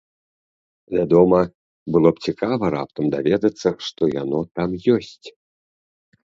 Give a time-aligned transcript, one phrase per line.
[0.95, 1.39] Вядома,
[1.97, 5.27] было б цікава раптам даведацца, што яно там ёсць.